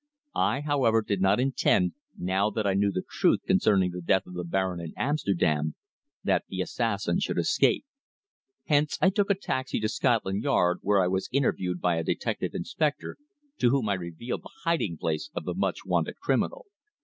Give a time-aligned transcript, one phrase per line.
[0.33, 4.33] I, however, did not intend, now that I knew the truth concerning the death of
[4.33, 5.75] the Baron in Amsterdam,
[6.23, 7.85] that the assassin should escape.
[8.65, 12.55] Hence I took a taxi to Scotland Yard where I was interviewed by a detective
[12.55, 13.17] inspector
[13.59, 16.65] to whom I revealed the hiding place of the much wanted criminal.